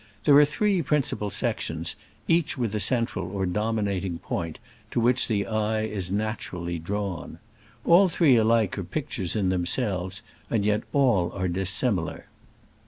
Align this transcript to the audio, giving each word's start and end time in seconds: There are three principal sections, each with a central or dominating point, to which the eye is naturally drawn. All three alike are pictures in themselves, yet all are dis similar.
There 0.25 0.35
are 0.39 0.45
three 0.45 0.81
principal 0.81 1.29
sections, 1.29 1.95
each 2.27 2.57
with 2.57 2.73
a 2.73 2.79
central 2.79 3.29
or 3.31 3.45
dominating 3.45 4.17
point, 4.17 4.57
to 4.89 4.99
which 4.99 5.27
the 5.27 5.45
eye 5.45 5.81
is 5.81 6.11
naturally 6.11 6.79
drawn. 6.79 7.37
All 7.85 8.09
three 8.09 8.35
alike 8.35 8.79
are 8.79 8.83
pictures 8.83 9.35
in 9.35 9.49
themselves, 9.49 10.23
yet 10.49 10.81
all 10.91 11.31
are 11.33 11.47
dis 11.47 11.69
similar. 11.69 12.25